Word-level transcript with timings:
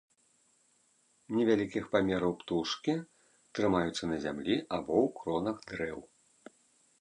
Невялікіх 1.39 1.83
памераў 1.95 2.33
птушкі, 2.39 2.95
трымаюцца 3.59 4.03
на 4.13 4.17
зямлі 4.25 4.55
або 4.75 4.93
ў 5.05 5.07
кронах 5.21 5.57
дрэў. 5.75 5.99